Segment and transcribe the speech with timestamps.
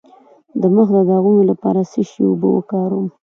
[0.61, 3.07] د مخ د داغونو لپاره د څه شي اوبه وکاروم؟